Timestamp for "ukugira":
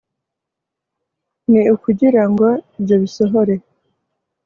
1.75-2.21